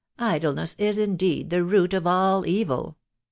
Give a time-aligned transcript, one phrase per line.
[0.17, 2.97] Idleness is indeed the root of all evil."